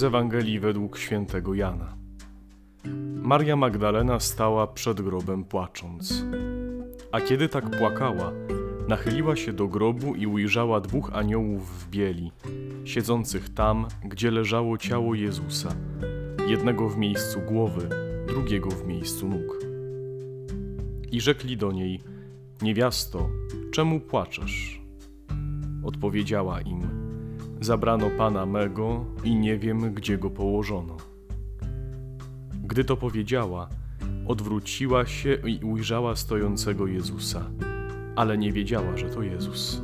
Z 0.00 0.04
Ewangelii 0.04 0.60
według 0.60 0.98
świętego 0.98 1.54
Jana. 1.54 1.96
Maria 3.22 3.56
Magdalena 3.56 4.20
stała 4.20 4.66
przed 4.66 5.00
grobem 5.00 5.44
płacząc. 5.44 6.24
A 7.12 7.20
kiedy 7.20 7.48
tak 7.48 7.78
płakała, 7.78 8.32
nachyliła 8.88 9.36
się 9.36 9.52
do 9.52 9.68
grobu 9.68 10.14
i 10.14 10.26
ujrzała 10.26 10.80
dwóch 10.80 11.10
aniołów 11.12 11.84
w 11.84 11.90
bieli, 11.90 12.32
siedzących 12.84 13.54
tam, 13.54 13.86
gdzie 14.04 14.30
leżało 14.30 14.78
ciało 14.78 15.14
Jezusa, 15.14 15.74
jednego 16.46 16.88
w 16.88 16.98
miejscu 16.98 17.40
głowy, 17.40 17.88
drugiego 18.26 18.70
w 18.70 18.86
miejscu 18.86 19.28
nóg. 19.28 19.58
I 21.12 21.20
rzekli 21.20 21.56
do 21.56 21.72
niej: 21.72 22.00
Niewiasto, 22.62 23.28
czemu 23.72 24.00
płaczesz? 24.00 24.80
Odpowiedziała 25.84 26.60
im: 26.60 26.99
Zabrano 27.60 28.10
pana 28.10 28.46
mego 28.46 29.04
i 29.24 29.36
nie 29.36 29.58
wiem, 29.58 29.94
gdzie 29.94 30.18
go 30.18 30.30
położono. 30.30 30.96
Gdy 32.64 32.84
to 32.84 32.96
powiedziała, 32.96 33.68
odwróciła 34.26 35.06
się 35.06 35.34
i 35.34 35.64
ujrzała 35.64 36.16
stojącego 36.16 36.86
Jezusa, 36.86 37.50
ale 38.16 38.38
nie 38.38 38.52
wiedziała, 38.52 38.96
że 38.96 39.10
to 39.10 39.22
Jezus. 39.22 39.82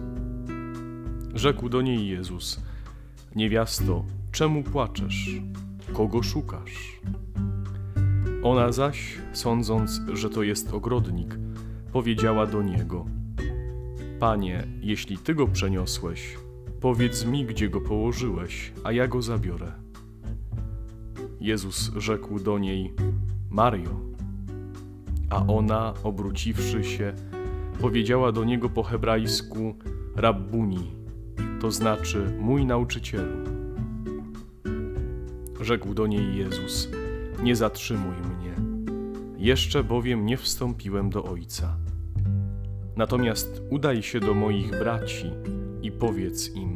Rzekł 1.34 1.68
do 1.68 1.82
niej 1.82 2.08
Jezus: 2.08 2.60
Niewiasto, 3.34 4.04
czemu 4.32 4.62
płaczesz? 4.62 5.40
Kogo 5.92 6.22
szukasz? 6.22 7.00
Ona 8.42 8.72
zaś, 8.72 9.18
sądząc, 9.32 10.00
że 10.12 10.30
to 10.30 10.42
jest 10.42 10.74
ogrodnik, 10.74 11.38
powiedziała 11.92 12.46
do 12.46 12.62
niego: 12.62 13.06
Panie, 14.20 14.66
jeśli 14.80 15.18
ty 15.18 15.34
go 15.34 15.46
przeniosłeś, 15.46 16.45
powiedz 16.86 17.24
mi, 17.24 17.44
gdzie 17.44 17.68
go 17.68 17.80
położyłeś, 17.80 18.72
a 18.84 18.92
ja 18.92 19.08
go 19.08 19.22
zabiorę. 19.22 19.72
Jezus 21.40 21.92
rzekł 21.96 22.40
do 22.40 22.58
niej: 22.58 22.92
Mario. 23.50 24.00
A 25.30 25.46
ona, 25.46 25.94
obróciwszy 26.02 26.84
się, 26.84 27.12
powiedziała 27.80 28.32
do 28.32 28.44
niego 28.44 28.68
po 28.68 28.82
hebrajsku: 28.82 29.74
Rabbuni, 30.16 30.92
to 31.60 31.70
znaczy 31.70 32.36
mój 32.40 32.66
nauczycielu. 32.66 33.36
Rzekł 35.60 35.94
do 35.94 36.06
niej 36.06 36.36
Jezus: 36.36 36.88
Nie 37.42 37.56
zatrzymuj 37.56 38.16
mnie, 38.16 38.54
jeszcze 39.38 39.84
bowiem 39.84 40.26
nie 40.26 40.36
wstąpiłem 40.36 41.10
do 41.10 41.24
Ojca. 41.24 41.76
Natomiast 42.96 43.62
udaj 43.70 44.02
się 44.02 44.20
do 44.20 44.34
moich 44.34 44.70
braci 44.70 45.30
i 45.82 45.92
powiedz 45.92 46.54
im: 46.54 46.75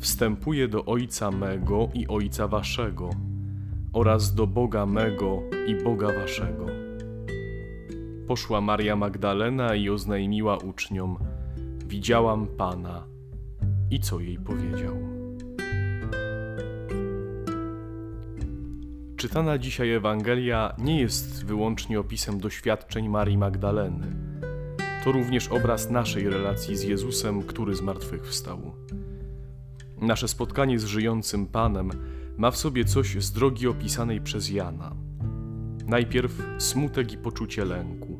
Wstępuję 0.00 0.68
do 0.68 0.84
Ojca 0.84 1.30
mego 1.30 1.88
i 1.94 2.08
Ojca 2.08 2.48
waszego, 2.48 3.10
oraz 3.92 4.34
do 4.34 4.46
Boga 4.46 4.86
mego 4.86 5.42
i 5.66 5.84
Boga 5.84 6.06
waszego. 6.06 6.66
Poszła 8.26 8.60
Maria 8.60 8.96
Magdalena 8.96 9.74
i 9.74 9.90
oznajmiła 9.90 10.56
uczniom: 10.56 11.18
Widziałam 11.86 12.46
Pana. 12.46 13.06
I 13.90 14.00
co 14.00 14.20
jej 14.20 14.38
powiedział? 14.38 14.96
Czytana 19.16 19.58
dzisiaj 19.58 19.92
Ewangelia 19.92 20.74
nie 20.78 21.00
jest 21.00 21.44
wyłącznie 21.44 22.00
opisem 22.00 22.40
doświadczeń 22.40 23.08
Marii 23.08 23.38
Magdaleny. 23.38 24.06
To 25.04 25.12
również 25.12 25.48
obraz 25.48 25.90
naszej 25.90 26.28
relacji 26.28 26.76
z 26.76 26.82
Jezusem, 26.82 27.42
który 27.42 27.74
zmartwychwstał. 27.74 28.72
Nasze 30.00 30.28
spotkanie 30.28 30.78
z 30.78 30.84
żyjącym 30.84 31.46
Panem 31.46 31.90
ma 32.36 32.50
w 32.50 32.56
sobie 32.56 32.84
coś 32.84 33.24
z 33.24 33.32
drogi 33.32 33.68
opisanej 33.68 34.20
przez 34.20 34.50
Jana. 34.50 34.96
Najpierw 35.86 36.42
smutek 36.58 37.12
i 37.12 37.18
poczucie 37.18 37.64
lęku. 37.64 38.18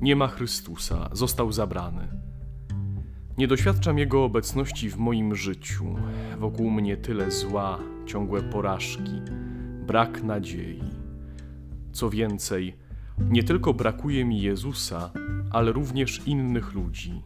Nie 0.00 0.16
ma 0.16 0.28
Chrystusa, 0.28 1.08
został 1.12 1.52
zabrany. 1.52 2.08
Nie 3.38 3.48
doświadczam 3.48 3.98
Jego 3.98 4.24
obecności 4.24 4.90
w 4.90 4.96
moim 4.96 5.34
życiu. 5.34 5.84
Wokół 6.38 6.70
mnie 6.70 6.96
tyle 6.96 7.30
zła, 7.30 7.78
ciągłe 8.06 8.42
porażki, 8.42 9.22
brak 9.86 10.22
nadziei. 10.22 10.82
Co 11.92 12.10
więcej, 12.10 12.76
nie 13.18 13.42
tylko 13.44 13.74
brakuje 13.74 14.24
mi 14.24 14.42
Jezusa, 14.42 15.10
ale 15.50 15.72
również 15.72 16.22
innych 16.26 16.74
ludzi. 16.74 17.22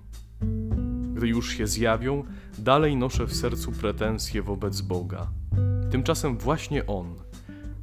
Gdy 1.22 1.28
już 1.28 1.56
się 1.56 1.66
zjawią, 1.66 2.24
dalej 2.58 2.96
noszę 2.96 3.26
w 3.26 3.34
sercu 3.34 3.72
pretensje 3.72 4.42
wobec 4.42 4.80
Boga. 4.80 5.30
Tymczasem 5.90 6.38
właśnie 6.38 6.86
On, 6.86 7.14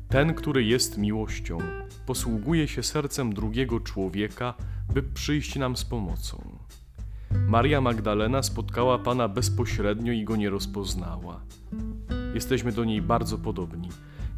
ten, 0.09 0.33
który 0.33 0.63
jest 0.63 0.97
miłością, 0.97 1.57
posługuje 2.05 2.67
się 2.67 2.83
sercem 2.83 3.33
drugiego 3.33 3.79
człowieka, 3.79 4.53
by 4.93 5.03
przyjść 5.03 5.55
nam 5.55 5.77
z 5.77 5.85
pomocą. 5.85 6.57
Maria 7.47 7.81
Magdalena 7.81 8.43
spotkała 8.43 8.97
Pana 8.97 9.27
bezpośrednio 9.27 10.13
i 10.13 10.23
go 10.23 10.35
nie 10.35 10.49
rozpoznała. 10.49 11.41
Jesteśmy 12.33 12.71
do 12.71 12.85
niej 12.85 13.01
bardzo 13.01 13.37
podobni, 13.37 13.89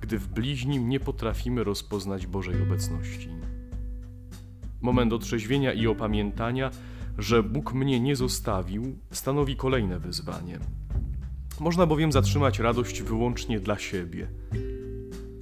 gdy 0.01 0.17
w 0.19 0.27
bliźnim 0.27 0.89
nie 0.89 0.99
potrafimy 0.99 1.63
rozpoznać 1.63 2.27
Bożej 2.27 2.61
obecności. 2.61 3.29
Moment 4.81 5.13
otrzeźwienia 5.13 5.73
i 5.73 5.87
opamiętania, 5.87 6.71
że 7.17 7.43
Bóg 7.43 7.73
mnie 7.73 7.99
nie 7.99 8.15
zostawił, 8.15 8.97
stanowi 9.11 9.55
kolejne 9.55 9.99
wyzwanie. 9.99 10.59
Można 11.59 11.85
bowiem 11.85 12.11
zatrzymać 12.11 12.59
radość 12.59 13.01
wyłącznie 13.01 13.59
dla 13.59 13.77
siebie. 13.79 14.27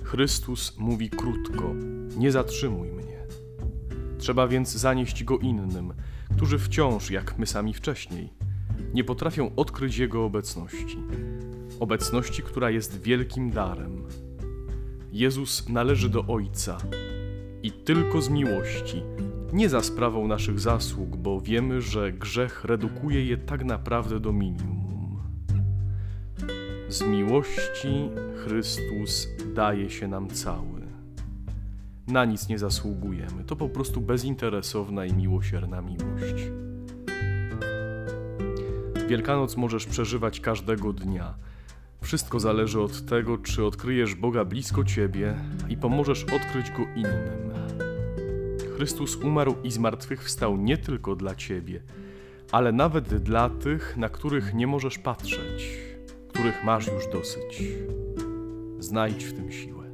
Chrystus 0.03 0.78
mówi 0.78 1.09
krótko: 1.09 1.74
Nie 2.18 2.31
zatrzymuj 2.31 2.91
mnie. 2.91 3.19
Trzeba 4.18 4.47
więc 4.47 4.72
zanieść 4.72 5.24
go 5.24 5.38
innym, 5.38 5.94
którzy 6.35 6.59
wciąż, 6.59 7.12
jak 7.12 7.40
my 7.40 7.46
sami 7.46 7.74
wcześniej, 7.74 8.34
nie 8.94 9.03
potrafią 9.03 9.56
odkryć 9.56 9.97
Jego 9.97 10.25
obecności. 10.25 10.97
Obecności, 11.80 12.44
która 12.44 12.69
jest 12.69 13.01
wielkim 13.01 13.51
darem. 13.51 14.03
Jezus 15.12 15.69
należy 15.69 16.09
do 16.09 16.25
Ojca 16.25 16.78
i 17.63 17.72
tylko 17.72 18.22
z 18.22 18.30
miłości, 18.30 19.03
nie 19.54 19.70
za 19.70 19.82
sprawą 19.82 20.28
naszych 20.28 20.60
zasług, 20.60 21.16
bo 21.18 21.42
wiemy, 21.42 21.82
że 21.82 22.12
grzech 22.12 22.66
redukuje 22.66 23.26
je 23.26 23.38
tak 23.38 23.64
naprawdę 23.64 24.20
do 24.20 24.34
minimum. 24.34 25.18
Z 26.90 27.02
miłości 27.02 28.10
Chrystus 28.36 29.28
daje 29.56 29.90
się 29.90 30.08
nam 30.08 30.28
cały. 30.28 30.80
Na 32.08 32.26
nic 32.26 32.50
nie 32.50 32.60
zasługujemy, 32.60 33.44
to 33.46 33.56
po 33.56 33.70
prostu 33.70 34.02
bezinteresowna 34.02 35.06
i 35.06 35.14
miłosierna 35.14 35.81
miłość. 35.81 36.52
Wielkanoc 39.08 39.58
możesz 39.58 39.86
przeżywać 39.86 40.40
każdego 40.40 40.94
dnia. 40.94 41.34
Wszystko 42.02 42.40
zależy 42.40 42.81
od 42.81 43.06
tego, 43.06 43.38
czy 43.38 43.66
odkryjesz 43.66 44.16
Boga 44.16 44.46
blisko 44.46 44.84
ciebie 44.84 45.36
i 45.70 45.78
pomożesz 45.78 46.24
odkryć 46.24 46.72
go 46.72 46.84
innym. 46.96 47.69
Chrystus 48.79 49.16
umarł 49.16 49.56
i 49.63 49.72
zmartwychwstał 49.72 50.57
nie 50.57 50.78
tylko 50.78 51.16
dla 51.16 51.35
ciebie, 51.35 51.81
ale 52.51 52.72
nawet 52.72 53.23
dla 53.23 53.50
tych, 53.50 53.97
na 53.97 54.09
których 54.09 54.53
nie 54.53 54.67
możesz 54.67 55.00
patrzeć, 55.00 55.78
których 56.29 56.63
masz 56.63 56.88
już 56.88 57.07
dosyć. 57.07 57.63
Znajdź 58.79 59.23
w 59.23 59.34
tym 59.34 59.51
siłę. 59.51 59.88